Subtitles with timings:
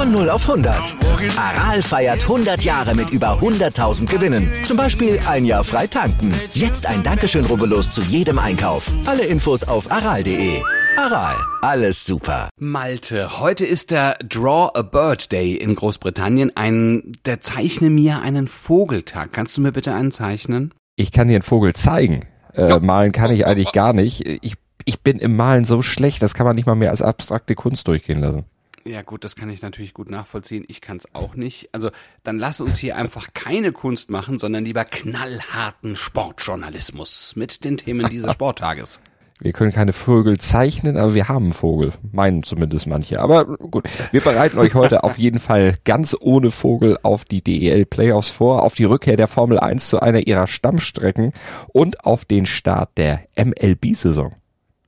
[0.00, 0.96] Von 0 auf 100.
[1.36, 4.50] Aral feiert 100 Jahre mit über 100.000 Gewinnen.
[4.64, 6.32] Zum Beispiel ein Jahr frei tanken.
[6.54, 8.90] Jetzt ein Dankeschön, rubbellos zu jedem Einkauf.
[9.04, 10.62] Alle Infos auf aral.de.
[10.96, 12.48] Aral, alles super.
[12.58, 16.56] Malte, heute ist der Draw a Bird Day in Großbritannien.
[16.56, 19.34] Ein, der zeichne mir einen Vogeltag.
[19.34, 20.72] Kannst du mir bitte einen zeichnen?
[20.96, 22.20] Ich kann dir einen Vogel zeigen.
[22.54, 24.26] Äh, malen kann ich eigentlich gar nicht.
[24.26, 24.54] Ich,
[24.86, 27.86] ich bin im Malen so schlecht, das kann man nicht mal mehr als abstrakte Kunst
[27.86, 28.46] durchgehen lassen.
[28.84, 30.64] Ja gut, das kann ich natürlich gut nachvollziehen.
[30.68, 31.68] Ich kann es auch nicht.
[31.72, 31.90] Also
[32.22, 38.08] dann lass uns hier einfach keine Kunst machen, sondern lieber knallharten Sportjournalismus mit den Themen
[38.08, 39.00] dieses Sporttages.
[39.42, 41.92] Wir können keine Vögel zeichnen, aber wir haben Vogel.
[42.12, 43.20] Meinen zumindest manche.
[43.20, 47.86] Aber gut, wir bereiten euch heute auf jeden Fall ganz ohne Vogel auf die DEL
[47.86, 51.32] Playoffs vor, auf die Rückkehr der Formel 1 zu einer ihrer Stammstrecken
[51.68, 54.34] und auf den Start der MLB-Saison.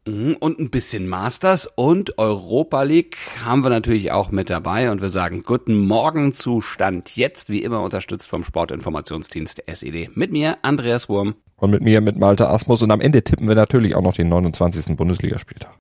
[0.04, 5.00] Mhm, und ein bisschen Masters und Europa League haben wir natürlich auch mit dabei und
[5.00, 10.10] wir sagen guten Morgen zu Stand jetzt, wie immer unterstützt vom Sportinformationsdienst SED.
[10.14, 11.36] Mit mir Andreas Wurm.
[11.56, 14.28] Und mit mir mit Malte Asmus und am Ende tippen wir natürlich auch noch den
[14.28, 14.96] 29.
[14.96, 15.78] Bundesligaspieltag.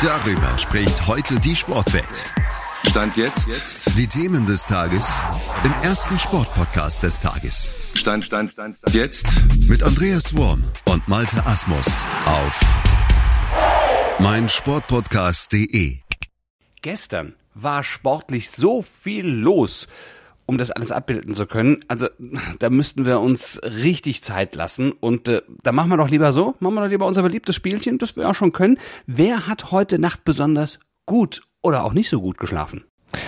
[0.00, 2.24] Darüber spricht heute die Sportwelt.
[2.88, 3.48] Stand jetzt.
[3.48, 3.98] jetzt.
[3.98, 5.20] Die Themen des Tages
[5.64, 7.92] im ersten Sportpodcast des Tages.
[7.94, 8.94] Stand, Stand, Stand, Stand.
[8.94, 9.26] Jetzt.
[9.68, 12.60] Mit Andreas Worm und Malte Asmus auf
[14.18, 15.98] meinsportpodcast.de.
[16.82, 19.86] Gestern war sportlich so viel los,
[20.46, 21.80] um das alles abbilden zu können.
[21.86, 22.08] Also
[22.58, 26.56] da müssten wir uns richtig Zeit lassen und äh, da machen wir doch lieber so,
[26.58, 28.78] machen wir doch lieber unser beliebtes Spielchen, das wir auch schon können.
[29.06, 32.84] Wer hat heute Nacht besonders gut oder auch nicht so gut geschlafen?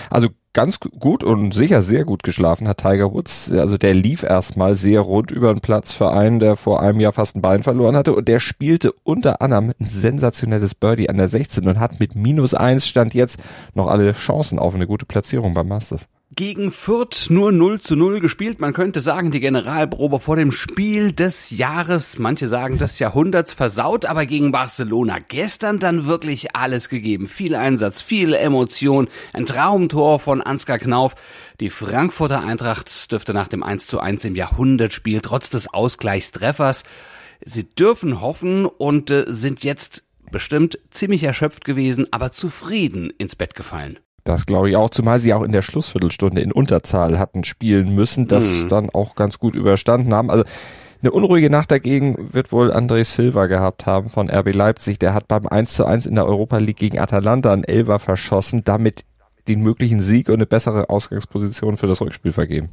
[0.09, 3.51] Also ganz gut und sicher sehr gut geschlafen hat Tiger Woods.
[3.51, 7.11] Also der lief erstmal sehr rund über den Platz für einen, der vor einem Jahr
[7.11, 11.27] fast ein Bein verloren hatte und der spielte unter anderem ein sensationelles Birdie an der
[11.27, 13.39] 16 und hat mit minus eins stand jetzt
[13.73, 18.19] noch alle Chancen auf eine gute Platzierung beim Masters gegen Fürth nur 0 zu 0
[18.19, 18.59] gespielt.
[18.59, 24.05] Man könnte sagen, die Generalprobe vor dem Spiel des Jahres, manche sagen des Jahrhunderts versaut,
[24.05, 27.27] aber gegen Barcelona gestern dann wirklich alles gegeben.
[27.27, 31.15] Viel Einsatz, viel Emotion, ein Traumtor von Ansgar Knauf.
[31.59, 36.83] Die Frankfurter Eintracht dürfte nach dem 1 zu 1 im Jahrhundertspiel trotz des Ausgleichstreffers.
[37.45, 43.53] Sie dürfen hoffen und äh, sind jetzt bestimmt ziemlich erschöpft gewesen, aber zufrieden ins Bett
[43.53, 43.99] gefallen.
[44.23, 48.27] Das glaube ich auch, zumal sie auch in der Schlussviertelstunde in Unterzahl hatten spielen müssen,
[48.27, 48.67] das mhm.
[48.69, 50.29] dann auch ganz gut überstanden haben.
[50.29, 50.45] Also
[51.01, 54.99] eine unruhige Nacht dagegen wird wohl André Silva gehabt haben von RB Leipzig.
[54.99, 58.63] Der hat beim 1 zu 1 in der Europa League gegen Atalanta einen Elver verschossen,
[58.63, 59.03] damit
[59.49, 62.69] den möglichen Sieg und eine bessere Ausgangsposition für das Rückspiel vergeben.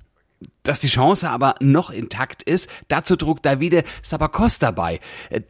[0.63, 5.01] Dass die Chance aber noch intakt ist, dazu trug Davide Sabacosta bei.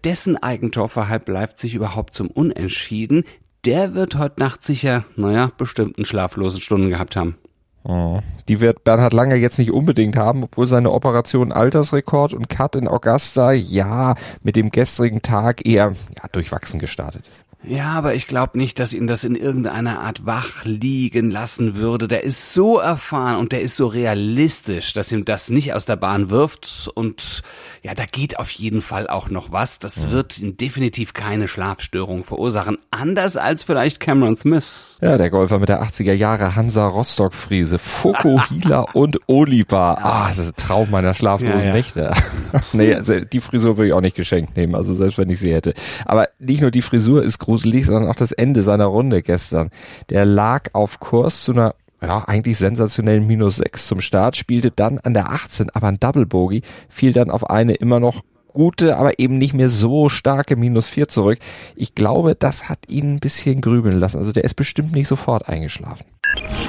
[0.04, 3.24] Dessen Eigentor verhalb Leipzig überhaupt zum Unentschieden
[3.64, 7.36] der wird heute Nacht sicher, naja, bestimmten schlaflosen Stunden gehabt haben.
[7.82, 12.76] Oh, die wird Bernhard Langer jetzt nicht unbedingt haben, obwohl seine Operation Altersrekord und Cut
[12.76, 17.46] in Augusta ja mit dem gestrigen Tag eher ja, durchwachsen gestartet ist.
[17.62, 22.08] Ja, aber ich glaube nicht, dass ihn das in irgendeiner Art wach liegen lassen würde.
[22.08, 25.96] Der ist so erfahren und der ist so realistisch, dass ihm das nicht aus der
[25.96, 26.90] Bahn wirft.
[26.94, 27.42] Und
[27.82, 29.78] ja, da geht auf jeden Fall auch noch was.
[29.78, 30.10] Das ja.
[30.10, 32.78] wird ihm definitiv keine Schlafstörung verursachen.
[32.90, 34.96] Anders als vielleicht Cameron Smith.
[35.02, 37.78] Ja, der Golfer mit der 80er Jahre Hansa Rostock Friese.
[37.78, 39.98] Fokuhila und Oliver.
[40.02, 41.72] Ah, das ist ein Traum meiner schlaflosen ja, ja.
[41.72, 42.14] Nächte.
[42.72, 44.74] nee, also die Frisur würde ich auch nicht geschenkt nehmen.
[44.74, 45.74] Also selbst wenn ich sie hätte.
[46.06, 49.70] Aber nicht nur die Frisur ist gruselig, sondern auch das Ende seiner Runde gestern.
[50.08, 54.98] Der lag auf Kurs zu einer ja, eigentlich sensationellen Minus 6 zum Start, spielte dann
[55.00, 58.22] an der 18 aber ein Double Bogey, fiel dann auf eine immer noch
[58.52, 61.38] gute, aber eben nicht mehr so starke Minus 4 zurück.
[61.76, 64.18] Ich glaube, das hat ihn ein bisschen grübeln lassen.
[64.18, 66.06] Also der ist bestimmt nicht sofort eingeschlafen.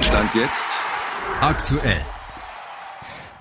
[0.02, 0.66] Stand jetzt
[1.40, 2.00] aktuell.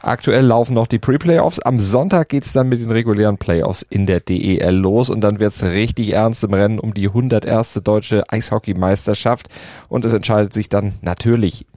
[0.04, 1.60] Aktuell laufen noch die Pre-Playoffs.
[1.60, 5.64] Am Sonntag geht's dann mit den regulären Playoffs in der DEL los und dann wird's
[5.64, 7.82] richtig ernst im Rennen um die 101.
[7.84, 9.50] deutsche Eishockeymeisterschaft
[9.90, 11.68] und es entscheidet sich dann natürlich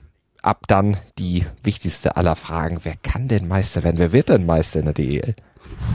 [0.43, 2.81] ab dann die wichtigste aller Fragen.
[2.83, 3.99] Wer kann denn Meister werden?
[3.99, 5.35] Wer wird denn Meister in der DEL?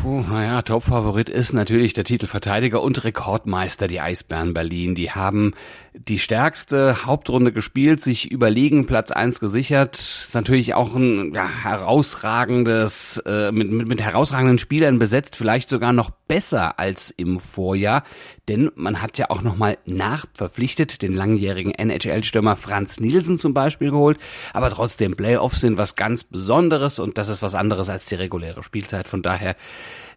[0.02, 4.96] Puh, naja, Topfavorit ist natürlich der Titelverteidiger und Rekordmeister, die Eisbären Berlin.
[4.96, 5.54] Die haben
[5.94, 9.96] die stärkste Hauptrunde gespielt, sich überlegen Platz eins gesichert.
[9.98, 15.94] Ist natürlich auch ein ja, herausragendes, äh, mit, mit, mit herausragenden Spielern besetzt, vielleicht sogar
[15.94, 18.04] noch besser als im Vorjahr.
[18.48, 24.18] Denn man hat ja auch nochmal nachverpflichtet, den langjährigen NHL-Stürmer Franz Nielsen zum Beispiel geholt.
[24.54, 28.64] Aber trotzdem, Playoffs sind was ganz Besonderes und das ist was anderes als die reguläre
[28.64, 29.08] Spielzeit.
[29.08, 29.56] Von daher,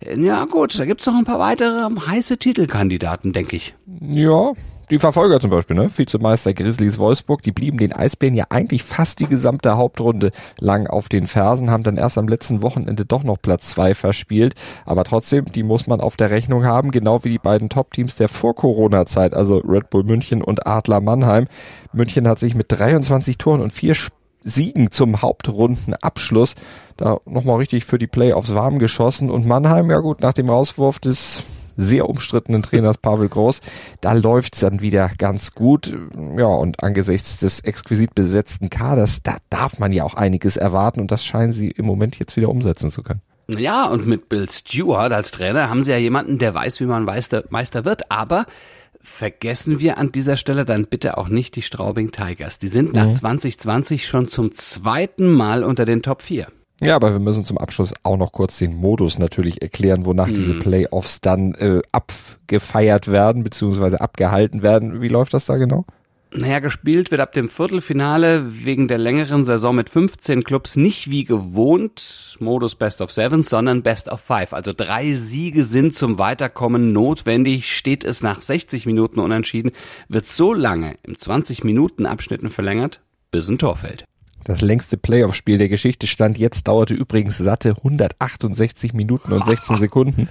[0.01, 3.75] äh, ja gut, da gibt's noch ein paar weitere heiße Titelkandidaten, denke ich.
[4.15, 4.53] Ja,
[4.93, 5.89] die Verfolger zum Beispiel, ne?
[5.89, 10.31] Vizemeister Grizzlies Wolfsburg, die blieben den Eisbären ja eigentlich fast die gesamte Hauptrunde
[10.61, 14.55] lang auf den Fersen, haben dann erst am letzten Wochenende doch noch Platz zwei verspielt.
[14.85, 18.29] Aber trotzdem, die muss man auf der Rechnung haben, genau wie die beiden Top-Teams der
[18.29, 21.47] Vor-Corona-Zeit, also Red Bull München und Adler Mannheim.
[21.95, 23.97] München hat sich mit 23 Toren und vier
[24.45, 26.55] Siegen zum Hauptrundenabschluss
[26.99, 30.99] da nochmal richtig für die Playoffs warm geschossen und Mannheim, ja gut, nach dem Rauswurf
[30.99, 33.61] des sehr umstrittenen Trainers Pavel Groß.
[34.01, 35.97] Da läuft's dann wieder ganz gut.
[36.37, 41.11] Ja, und angesichts des exquisit besetzten Kaders, da darf man ja auch einiges erwarten und
[41.11, 43.23] das scheinen sie im Moment jetzt wieder umsetzen zu können.
[43.49, 47.05] Ja, und mit Bill Stewart als Trainer haben sie ja jemanden, der weiß, wie man
[47.05, 48.47] Meister, Meister wird, aber
[49.01, 52.59] vergessen wir an dieser Stelle dann bitte auch nicht die Straubing Tigers.
[52.59, 53.15] Die sind nach mhm.
[53.15, 56.47] 2020 schon zum zweiten Mal unter den Top 4.
[56.85, 60.35] Ja, aber wir müssen zum Abschluss auch noch kurz den Modus natürlich erklären, wonach mhm.
[60.35, 65.01] diese Playoffs dann äh, abgefeiert werden, beziehungsweise abgehalten werden.
[65.01, 65.85] Wie läuft das da genau?
[66.35, 71.25] Naja, gespielt wird ab dem Viertelfinale wegen der längeren Saison mit 15 Clubs nicht wie
[71.25, 74.53] gewohnt Modus Best of Seven, sondern Best of Five.
[74.53, 77.71] Also drei Siege sind zum Weiterkommen notwendig.
[77.71, 79.73] Steht es nach 60 Minuten unentschieden,
[80.09, 84.07] wird so lange im 20 Minuten Abschnitten verlängert, bis ein Tor fällt.
[84.45, 90.29] Das längste Playoff-Spiel der Geschichte stand jetzt, dauerte übrigens satte 168 Minuten und 16 Sekunden.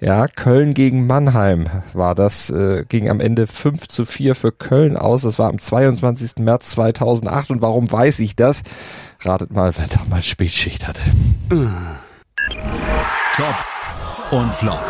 [0.00, 4.96] Ja, Köln gegen Mannheim war das, äh, ging am Ende 5 zu 4 für Köln
[4.96, 5.22] aus.
[5.22, 6.42] Das war am 22.
[6.42, 7.50] März 2008.
[7.50, 8.62] Und warum weiß ich das?
[9.20, 11.02] Ratet mal, wer damals Spätschicht hatte.
[13.34, 13.54] Top
[14.32, 14.80] und Flop.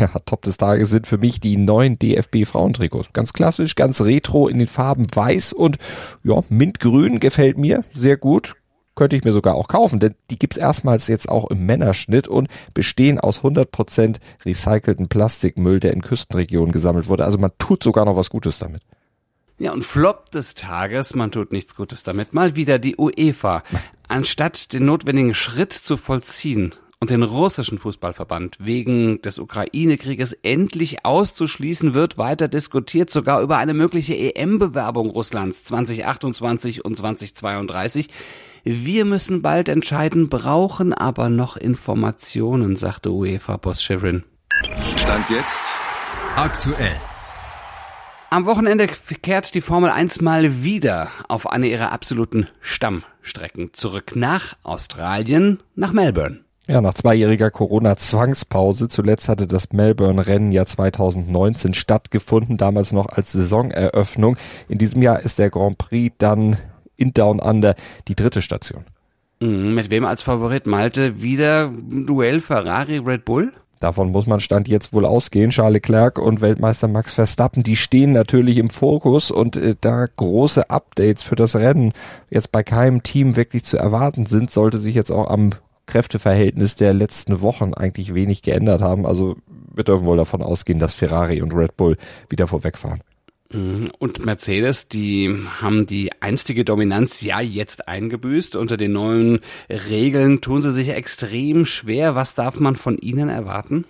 [0.00, 3.12] Ja, Top des Tages sind für mich die neuen DFB Frauentrikots.
[3.12, 5.78] Ganz klassisch, ganz retro in den Farben weiß und
[6.24, 8.54] ja, mintgrün gefällt mir sehr gut.
[8.94, 12.48] Könnte ich mir sogar auch kaufen, denn die gibt's erstmals jetzt auch im Männerschnitt und
[12.74, 17.24] bestehen aus 100% recycelten Plastikmüll, der in Küstenregionen gesammelt wurde.
[17.24, 18.82] Also man tut sogar noch was Gutes damit.
[19.58, 23.62] Ja, und Flop des Tages, man tut nichts Gutes damit, mal wieder die UEFA.
[24.08, 31.94] Anstatt den notwendigen Schritt zu vollziehen und den russischen Fußballverband wegen des Ukraine-Krieges endlich auszuschließen,
[31.94, 38.08] wird weiter diskutiert, sogar über eine mögliche EM-Bewerbung Russlands 2028 und 2032.
[38.62, 44.22] Wir müssen bald entscheiden, brauchen aber noch Informationen, sagte UEFA-Boss Shirin.
[44.94, 45.74] Stand jetzt
[46.36, 46.94] aktuell.
[48.30, 54.54] Am Wochenende kehrt die Formel 1 mal wieder auf eine ihrer absoluten Stammstrecken zurück nach
[54.62, 56.44] Australien, nach Melbourne.
[56.72, 58.88] Ja, nach zweijähriger Corona-Zwangspause.
[58.88, 64.38] Zuletzt hatte das Melbourne-Rennen ja 2019 stattgefunden, damals noch als Saisoneröffnung.
[64.70, 66.56] In diesem Jahr ist der Grand Prix dann
[66.96, 67.74] in Down Under
[68.08, 68.86] die dritte Station.
[69.40, 71.20] Mhm, mit wem als Favorit Malte?
[71.20, 73.52] Wieder Duell Ferrari Red Bull?
[73.78, 75.50] Davon muss man Stand jetzt wohl ausgehen.
[75.50, 80.70] Charles Leclerc und Weltmeister Max Verstappen, die stehen natürlich im Fokus und äh, da große
[80.70, 81.92] Updates für das Rennen
[82.30, 85.50] jetzt bei keinem Team wirklich zu erwarten sind, sollte sich jetzt auch am
[85.86, 89.06] Kräfteverhältnis der letzten Wochen eigentlich wenig geändert haben.
[89.06, 89.36] Also
[89.74, 91.96] wir dürfen wohl davon ausgehen, dass Ferrari und Red Bull
[92.28, 93.02] wieder vorwegfahren.
[93.52, 93.90] Mhm.
[93.98, 98.56] Und Mercedes, die haben die einstige Dominanz ja jetzt eingebüßt.
[98.56, 102.14] Unter den neuen Regeln tun sie sich extrem schwer.
[102.14, 103.84] Was darf man von ihnen erwarten?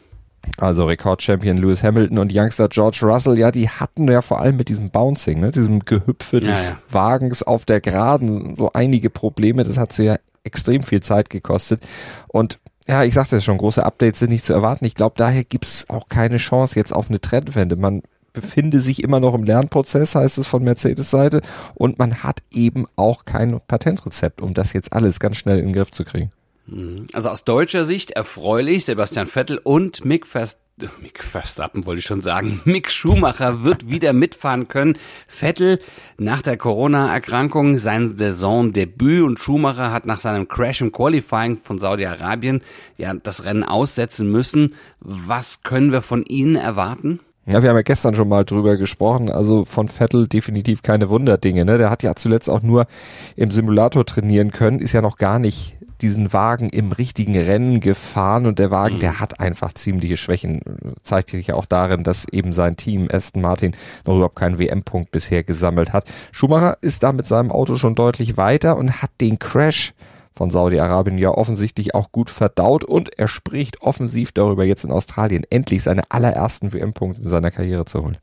[0.59, 4.69] Also Rekordchampion Lewis Hamilton und Youngster George Russell, ja, die hatten ja vor allem mit
[4.69, 6.83] diesem Bouncing, ne, diesem Gehüpfe des ja, ja.
[6.91, 9.63] Wagens auf der Geraden so einige Probleme.
[9.63, 11.83] Das hat sie ja extrem viel Zeit gekostet.
[12.29, 12.59] Und
[12.89, 14.85] ja, ich sagte es schon, große Updates sind nicht zu erwarten.
[14.85, 17.77] Ich glaube, daher gibt's auch keine Chance jetzt auf eine Trendwende.
[17.77, 21.43] Man befinde sich immer noch im Lernprozess, heißt es von Mercedes Seite.
[21.75, 25.75] Und man hat eben auch kein Patentrezept, um das jetzt alles ganz schnell in den
[25.75, 26.31] Griff zu kriegen.
[26.67, 27.07] Mhm.
[27.13, 30.62] Also aus deutscher Sicht erfreulich, Sebastian Vettel und Mick Verstappen
[31.01, 34.99] Mick Verstappen wollte ich schon sagen, Mick Schumacher wird wieder mitfahren können.
[35.29, 35.79] Vettel
[36.19, 42.63] nach der Corona-Erkrankung sein Saisondebüt und Schumacher hat nach seinem Crash im Qualifying von Saudi-Arabien
[42.97, 44.75] ja das Rennen aussetzen müssen.
[45.01, 47.21] Was können wir von Ihnen erwarten?
[47.47, 49.31] Ja, wir haben ja gestern schon mal drüber gesprochen.
[49.31, 51.65] Also von Vettel definitiv keine Wunderdinge.
[51.65, 51.77] Ne?
[51.77, 52.87] Der hat ja zuletzt auch nur
[53.35, 58.47] im Simulator trainieren können, ist ja noch gar nicht diesen Wagen im richtigen Rennen gefahren
[58.47, 59.01] und der Wagen, mhm.
[59.01, 60.61] der hat einfach ziemliche Schwächen.
[61.03, 65.11] Zeigt sich ja auch darin, dass eben sein Team Aston Martin noch überhaupt keinen WM-Punkt
[65.13, 66.05] bisher gesammelt hat.
[66.33, 69.95] Schumacher ist da mit seinem Auto schon deutlich weiter und hat den Crash
[70.35, 75.45] von Saudi-Arabien ja offensichtlich auch gut verdaut und er spricht offensiv darüber, jetzt in Australien
[75.51, 78.19] endlich seine allerersten WM-Punkte in seiner Karriere zu holen.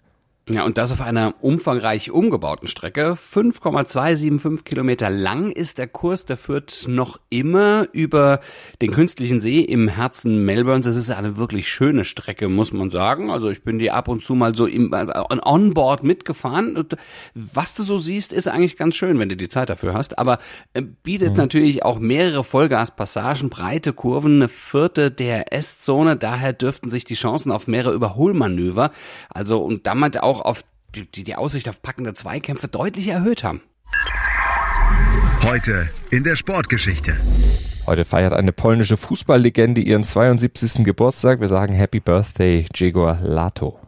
[0.51, 3.15] Ja, und das auf einer umfangreich umgebauten Strecke.
[3.15, 8.39] 5,275 Kilometer lang ist der Kurs, der führt noch immer über
[8.81, 10.85] den künstlichen See im Herzen Melbournes.
[10.85, 13.29] Das ist eine wirklich schöne Strecke, muss man sagen.
[13.29, 15.05] Also ich bin die ab und zu mal so im äh,
[15.43, 16.75] Onboard mitgefahren.
[16.75, 16.97] Und
[17.35, 20.17] was du so siehst, ist eigentlich ganz schön, wenn du die Zeit dafür hast.
[20.17, 20.39] Aber
[20.73, 21.37] äh, bietet mhm.
[21.37, 26.17] natürlich auch mehrere Vollgaspassagen, breite Kurven, eine vierte DRS-Zone.
[26.17, 28.89] Daher dürften sich die Chancen auf mehrere Überholmanöver,
[29.29, 30.63] also und damit auch auch auf
[30.95, 33.61] die, die Aussicht auf packende Zweikämpfe deutlich erhöht haben.
[35.43, 37.17] Heute in der Sportgeschichte.
[37.85, 40.83] Heute feiert eine polnische Fußballlegende ihren 72.
[40.83, 41.39] Geburtstag.
[41.39, 43.79] Wir sagen Happy Birthday, Jegor Lato.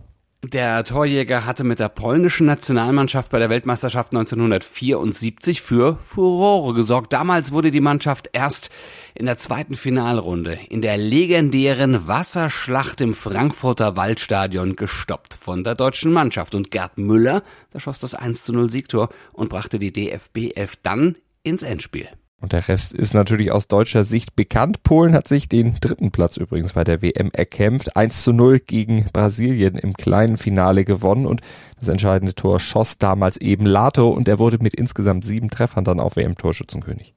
[0.43, 7.13] Der Torjäger hatte mit der polnischen Nationalmannschaft bei der Weltmeisterschaft 1974 für Furore gesorgt.
[7.13, 8.71] Damals wurde die Mannschaft erst
[9.13, 16.11] in der zweiten Finalrunde in der legendären Wasserschlacht im Frankfurter Waldstadion gestoppt von der deutschen
[16.11, 16.55] Mannschaft.
[16.55, 20.77] Und Gerd Müller, der schoss das 1 zu 0 Siegtor und brachte die DFB 11
[20.81, 22.09] dann ins Endspiel.
[22.41, 24.81] Und der Rest ist natürlich aus deutscher Sicht bekannt.
[24.81, 27.95] Polen hat sich den dritten Platz übrigens bei der WM erkämpft.
[27.95, 31.41] 1 zu 0 gegen Brasilien im kleinen Finale gewonnen und
[31.79, 35.99] das entscheidende Tor schoss damals eben Lato und er wurde mit insgesamt sieben Treffern dann
[35.99, 37.13] auch WM-Torschützenkönig.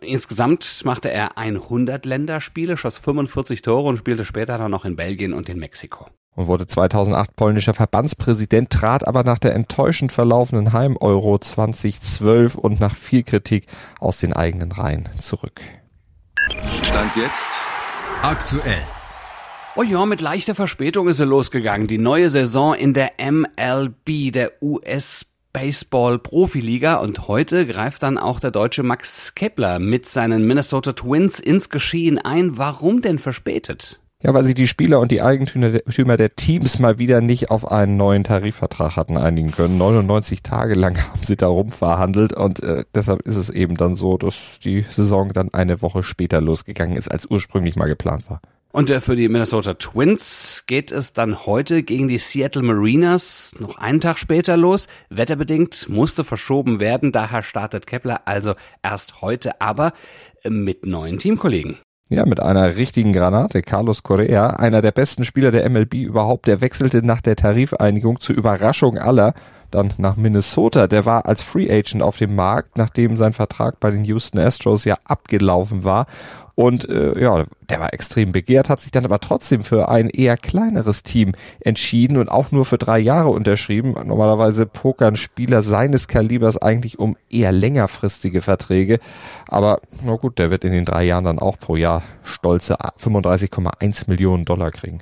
[0.00, 5.34] Insgesamt machte er 100 Länderspiele, schoss 45 Tore und spielte später dann noch in Belgien
[5.34, 11.38] und in Mexiko und wurde 2008 polnischer Verbandspräsident, trat aber nach der enttäuschend verlaufenden Heim-Euro
[11.38, 13.66] 2012 und nach viel Kritik
[14.00, 15.60] aus den eigenen Reihen zurück.
[16.82, 17.48] Stand jetzt
[18.22, 18.82] aktuell.
[19.76, 21.88] Oh ja, mit leichter Verspätung ist er losgegangen.
[21.88, 28.40] Die neue Saison in der MLB, der US Baseball Profiliga und heute greift dann auch
[28.40, 32.58] der deutsche Max Kepler mit seinen Minnesota Twins ins Geschehen ein.
[32.58, 34.00] Warum denn verspätet?
[34.24, 37.98] Ja, weil sich die Spieler und die Eigentümer der Teams mal wieder nicht auf einen
[37.98, 39.76] neuen Tarifvertrag hatten einigen können.
[39.76, 44.16] 99 Tage lang haben sie darum verhandelt und äh, deshalb ist es eben dann so,
[44.16, 48.40] dass die Saison dann eine Woche später losgegangen ist, als ursprünglich mal geplant war.
[48.72, 53.76] Und äh, für die Minnesota Twins geht es dann heute gegen die Seattle Mariners noch
[53.76, 54.88] einen Tag später los.
[55.10, 59.92] Wetterbedingt musste verschoben werden, daher startet Kepler also erst heute, aber
[60.48, 61.76] mit neuen Teamkollegen.
[62.10, 63.62] Ja, mit einer richtigen Granate.
[63.62, 68.36] Carlos Correa, einer der besten Spieler der MLB überhaupt, der wechselte nach der Tarifeinigung zur
[68.36, 69.32] Überraschung aller
[69.74, 70.86] dann nach Minnesota.
[70.86, 74.84] Der war als Free Agent auf dem Markt, nachdem sein Vertrag bei den Houston Astros
[74.84, 76.06] ja abgelaufen war.
[76.56, 80.36] Und äh, ja, der war extrem begehrt, hat sich dann aber trotzdem für ein eher
[80.36, 83.94] kleineres Team entschieden und auch nur für drei Jahre unterschrieben.
[84.04, 89.00] Normalerweise pokern Spieler seines Kalibers eigentlich um eher längerfristige Verträge.
[89.48, 94.08] Aber na gut, der wird in den drei Jahren dann auch pro Jahr stolze 35,1
[94.08, 95.00] Millionen Dollar kriegen.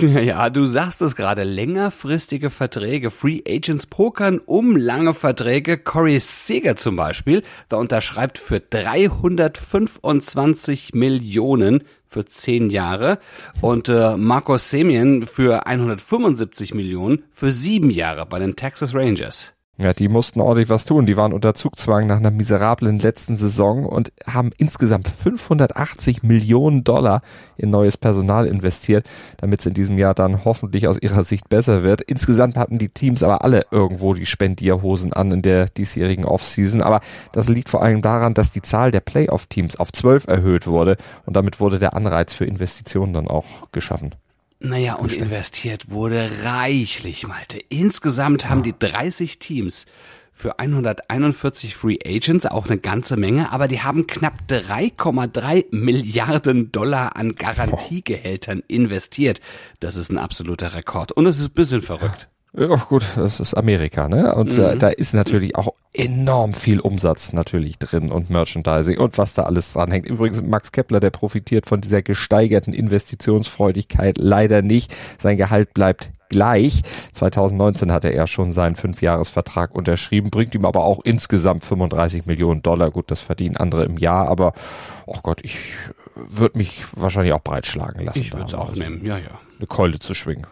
[0.30, 5.78] Ja, du sagst es gerade, längerfristige Verträge, Free Agents pokern um lange Verträge.
[5.78, 13.18] Corey Seager zum Beispiel, da unterschreibt für 325 Millionen für 10 Jahre
[13.60, 19.52] und äh, Marcos Semien für 175 Millionen für 7 Jahre bei den Texas Rangers.
[19.82, 21.06] Ja, die mussten ordentlich was tun.
[21.06, 27.22] Die waren unter Zugzwang nach einer miserablen letzten Saison und haben insgesamt 580 Millionen Dollar
[27.56, 29.08] in neues Personal investiert,
[29.38, 32.02] damit es in diesem Jahr dann hoffentlich aus ihrer Sicht besser wird.
[32.02, 36.82] Insgesamt hatten die Teams aber alle irgendwo die Spendierhosen an in der diesjährigen Offseason.
[36.82, 37.00] Aber
[37.32, 41.36] das liegt vor allem daran, dass die Zahl der Playoff-Teams auf zwölf erhöht wurde und
[41.36, 44.10] damit wurde der Anreiz für Investitionen dann auch geschaffen.
[44.62, 47.58] Naja, und investiert wurde reichlich, Malte.
[47.70, 49.86] Insgesamt haben die 30 Teams
[50.32, 57.16] für 141 Free Agents, auch eine ganze Menge, aber die haben knapp 3,3 Milliarden Dollar
[57.16, 59.40] an Garantiegehältern investiert.
[59.80, 61.12] Das ist ein absoluter Rekord.
[61.12, 62.28] Und es ist ein bisschen verrückt.
[62.52, 64.34] Ja, gut, das ist Amerika, ne?
[64.34, 64.78] Und äh, mhm.
[64.80, 69.72] da ist natürlich auch enorm viel Umsatz natürlich drin und Merchandising und was da alles
[69.72, 70.06] dran hängt.
[70.06, 74.92] Übrigens Max Kepler, der profitiert von dieser gesteigerten Investitionsfreudigkeit leider nicht.
[75.18, 76.82] Sein Gehalt bleibt gleich.
[77.12, 82.90] 2019 hatte er schon seinen Fünfjahresvertrag unterschrieben, bringt ihm aber auch insgesamt 35 Millionen Dollar.
[82.90, 84.54] Gut, das verdienen andere im Jahr, aber
[85.06, 85.58] oh Gott, ich
[86.14, 88.20] würde mich wahrscheinlich auch breitschlagen lassen.
[88.20, 89.40] Ich würde es auch nehmen, ja, ja.
[89.58, 90.46] Eine Keule zu schwingen.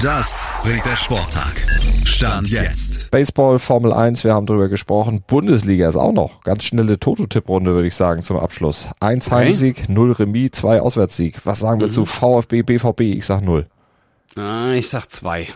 [0.00, 1.66] Das bringt der Sporttag.
[2.04, 3.10] Stand jetzt.
[3.10, 5.22] Baseball, Formel 1, wir haben drüber gesprochen.
[5.26, 6.42] Bundesliga ist auch noch.
[6.42, 8.88] Ganz schnelle Toto-Tipp-Runde, würde ich sagen, zum Abschluss.
[9.00, 9.46] Eins Okay.
[9.46, 11.44] Heimsieg, null Remis, zwei Auswärtssieg.
[11.44, 13.00] Was sagen wir zu VfB, BVB?
[13.00, 13.66] Ich sag null.
[14.36, 15.48] Ah, ich sag zwei.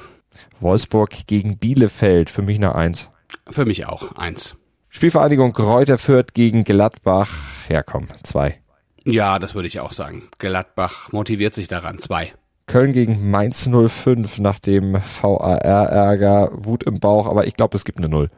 [0.61, 3.11] Wolfsburg gegen Bielefeld, für mich eine Eins.
[3.49, 4.12] Für mich auch.
[4.16, 4.56] Eins.
[4.88, 7.30] Spielvereinigung Kräuter Fürth gegen Gladbach.
[7.68, 8.61] Ja, komm, zwei.
[9.04, 10.28] Ja, das würde ich auch sagen.
[10.38, 11.99] Gladbach motiviert sich daran.
[11.99, 12.33] Zwei.
[12.66, 17.99] Köln gegen Mainz 05 nach dem VAR-Ärger, Wut im Bauch, aber ich glaube, es gibt
[17.99, 18.30] eine Null.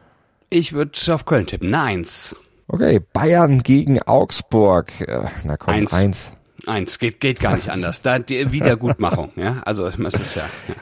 [0.51, 1.75] Ich würde auf Köln tippen.
[1.75, 2.37] Eine Eins.
[2.69, 4.93] Okay, Bayern gegen Augsburg.
[5.01, 5.95] Äh, Na komm, Eins.
[5.95, 6.33] eins.
[6.67, 6.99] Eins.
[6.99, 8.03] Geht, geht gar nicht anders.
[8.03, 9.31] Da die Wiedergutmachung.
[9.37, 10.45] Ja, also es ist ja.
[10.69, 10.75] ja.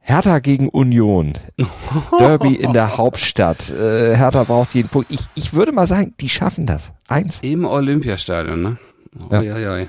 [0.00, 1.32] Hertha gegen Union.
[2.18, 3.70] Derby in der Hauptstadt.
[3.70, 5.10] Äh, Hertha braucht jeden Punkt.
[5.10, 6.92] Ich, ich würde mal sagen, die schaffen das.
[7.08, 7.40] Eins.
[7.42, 8.78] Im Olympiastadion, ne?
[9.30, 9.42] Ja.
[9.42, 9.58] Ja.
[9.58, 9.86] Ja, ja,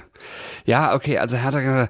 [0.66, 1.88] ja, okay, also Hertha,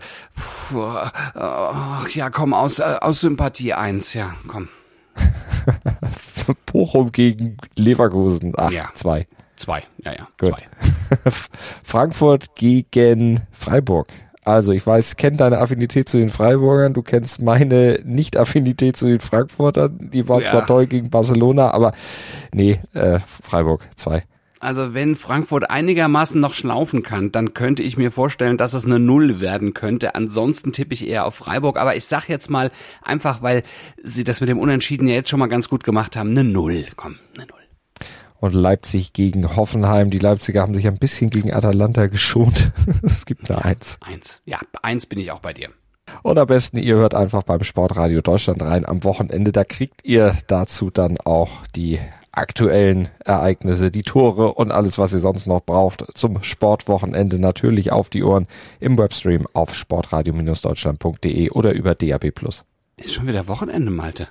[0.69, 4.67] puh, ach ja, komm, aus, äh, aus Sympathie eins, ja, komm,
[6.71, 8.53] Bochum gegen Leverkusen.
[8.55, 8.89] Ach, Ja.
[8.93, 9.27] zwei.
[9.55, 10.49] zwei, ja, ja, Gut.
[10.59, 11.31] zwei.
[11.83, 14.07] Frankfurt gegen Freiburg.
[14.45, 19.19] Also ich weiß, kenn deine Affinität zu den Freiburgern, du kennst meine Nicht-Affinität zu den
[19.19, 19.97] Frankfurtern.
[20.13, 20.51] Die waren Ja.
[20.51, 21.91] zwar toll gegen Barcelona, aber
[22.53, 24.23] nee, äh, Freiburg, zwei.
[24.59, 28.99] Also wenn Frankfurt einigermaßen noch schlaufen kann, dann könnte ich mir vorstellen, dass es eine
[28.99, 30.15] Null werden könnte.
[30.15, 31.77] Ansonsten tippe ich eher auf Freiburg.
[31.77, 32.71] Aber ich sag jetzt mal
[33.01, 33.63] einfach, weil
[34.03, 36.87] sie das mit dem Unentschieden ja jetzt schon mal ganz gut gemacht haben, eine Null.
[36.95, 37.57] Komm, eine Null.
[38.39, 40.09] Und Leipzig gegen Hoffenheim.
[40.09, 42.71] Die Leipziger haben sich ein bisschen gegen Atalanta geschont.
[43.03, 43.97] es gibt eine Eins.
[44.01, 44.41] Eins.
[44.45, 45.69] Ja, eins bin ich auch bei dir.
[46.23, 49.51] Und am besten, ihr hört einfach beim Sportradio Deutschland rein am Wochenende.
[49.51, 51.99] Da kriegt ihr dazu dann auch die
[52.37, 58.09] aktuellen Ereignisse, die Tore und alles, was ihr sonst noch braucht zum Sportwochenende natürlich auf
[58.09, 58.47] die Ohren
[58.79, 62.31] im Webstream auf sportradio-deutschland.de oder über DAB+.
[62.97, 64.27] Ist schon wieder Wochenende, Malte.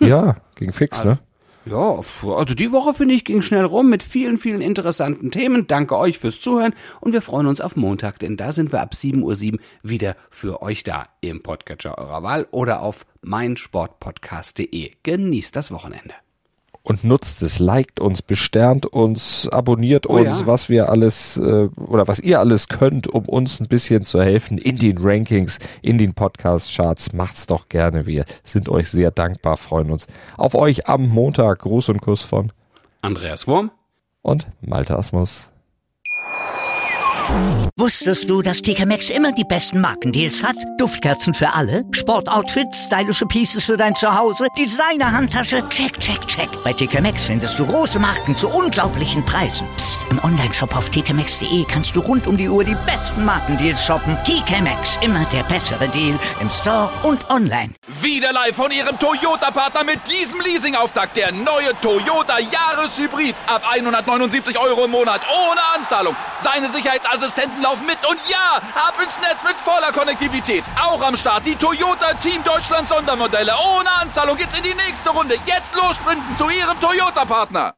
[0.00, 1.18] Ja, ging fix, ne?
[1.66, 5.66] Ja, also die Woche finde ich ging schnell rum mit vielen, vielen interessanten Themen.
[5.66, 8.92] Danke euch fürs Zuhören und wir freuen uns auf Montag, denn da sind wir ab
[8.94, 14.92] 7.07 Uhr wieder für euch da im Podcatcher eurer Wahl oder auf meinsportpodcast.de.
[15.02, 16.14] Genießt das Wochenende.
[16.88, 20.46] Und nutzt es, liked uns, besternt uns, abonniert Oh uns, ja.
[20.46, 24.56] was wir alles äh, oder was ihr alles könnt, um uns ein bisschen zu helfen
[24.56, 27.12] in den Rankings, in den Podcast-Charts.
[27.12, 28.06] Macht's doch gerne.
[28.06, 31.58] Wir sind euch sehr dankbar, freuen uns auf euch am Montag.
[31.58, 32.52] Gruß und Kuss von
[33.02, 33.70] Andreas Wurm?
[34.22, 35.50] und Malte Asmus.
[37.76, 40.56] Wusstest du, dass TK Maxx immer die besten Markendeals hat?
[40.78, 46.48] Duftkerzen für alle, Sportoutfits, stylische Pieces für dein Zuhause, Designer-Handtasche, check, check, check.
[46.64, 49.66] Bei TK Maxx findest du große Marken zu unglaublichen Preisen.
[49.76, 49.98] Psst.
[50.10, 54.16] Im Onlineshop auf tkmaxx.de kannst du rund um die Uhr die besten Markendeals shoppen.
[54.24, 57.74] TK Maxx, immer der bessere Deal im Store und online.
[58.00, 61.16] Wieder live von Ihrem Toyota-Partner mit diesem Leasing-Auftakt.
[61.16, 63.34] Der neue Toyota Jahreshybrid.
[63.46, 65.22] Ab 179 Euro im Monat.
[65.28, 66.14] Ohne Anzahlung.
[66.40, 67.98] Seine Sicherheitsassistenten laufen mit.
[68.08, 70.64] Und ja, ab ins Netz mit voller Konnektivität.
[70.80, 73.52] Auch am Start die Toyota Team Deutschland Sondermodelle.
[73.76, 75.36] Ohne Anzahlung geht's in die nächste Runde.
[75.46, 77.77] Jetzt los sprinten zu Ihrem Toyota-Partner.